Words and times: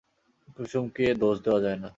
কুসুমকে 0.55 1.05
দোষ 1.21 1.35
দেওয়া 1.45 1.59
যায় 1.65 1.77
না। 1.77 1.89